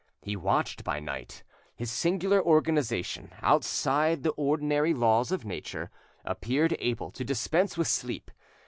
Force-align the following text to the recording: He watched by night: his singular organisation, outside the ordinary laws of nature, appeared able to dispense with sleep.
He 0.23 0.35
watched 0.35 0.83
by 0.83 0.99
night: 0.99 1.43
his 1.75 1.91
singular 1.91 2.41
organisation, 2.43 3.33
outside 3.43 4.23
the 4.23 4.31
ordinary 4.31 4.95
laws 4.95 5.31
of 5.31 5.45
nature, 5.45 5.91
appeared 6.25 6.75
able 6.79 7.11
to 7.11 7.23
dispense 7.23 7.77
with 7.77 7.87
sleep. 7.87 8.31